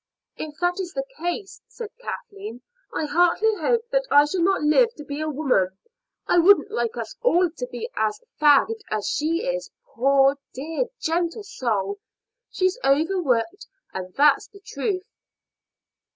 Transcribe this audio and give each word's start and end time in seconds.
"If 0.35 0.55
that 0.61 0.79
is 0.79 0.93
the 0.93 1.03
case," 1.19 1.61
said 1.67 1.89
Kathleen, 1.99 2.63
"I 2.91 3.05
heartily 3.05 3.53
hope 3.57 3.87
that 3.91 4.07
I 4.09 4.25
shall 4.25 4.41
not 4.41 4.63
live 4.63 4.91
to 4.95 5.03
be 5.03 5.21
a 5.21 5.29
woman. 5.29 5.77
I 6.25 6.39
wouldn't 6.39 6.71
like 6.71 6.97
us 6.97 7.13
all 7.21 7.51
to 7.51 7.67
be 7.67 7.87
as 7.95 8.19
fagged 8.41 8.81
as 8.89 9.07
she 9.07 9.45
is 9.45 9.69
poor, 9.85 10.39
dear, 10.55 10.85
gentle 10.99 11.43
soul! 11.43 11.99
She's 12.49 12.79
overworked, 12.83 13.67
and 13.93 14.11
that's 14.15 14.47
the 14.47 14.61
truth." 14.61 15.03